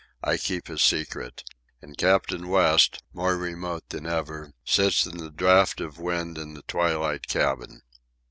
I 0.23 0.37
keep 0.37 0.65
his 0.67 0.81
secret. 0.81 1.43
And 1.79 1.95
Captain 1.95 2.47
West, 2.47 3.03
more 3.13 3.37
remote 3.37 3.87
than 3.89 4.07
ever, 4.07 4.51
sits 4.65 5.05
in 5.05 5.17
the 5.19 5.29
draught 5.29 5.79
of 5.79 5.99
wind 5.99 6.39
in 6.39 6.55
the 6.55 6.63
twilight 6.63 7.27
cabin. 7.27 7.83